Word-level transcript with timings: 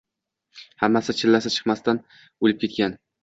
Hammasi 0.85 1.15
chillasi 1.19 1.53
chiqmasdan 1.57 2.01
o‘lib 2.49 2.65
ketgan. 2.67 2.97